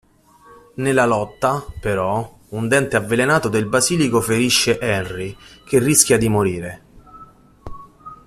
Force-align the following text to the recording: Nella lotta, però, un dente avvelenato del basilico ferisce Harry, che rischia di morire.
Nella 0.77 1.05
lotta, 1.05 1.63
però, 1.79 2.39
un 2.49 2.67
dente 2.67 2.95
avvelenato 2.95 3.49
del 3.49 3.67
basilico 3.67 4.19
ferisce 4.19 4.79
Harry, 4.79 5.37
che 5.63 5.77
rischia 5.77 6.17
di 6.17 6.27
morire. 6.27 6.81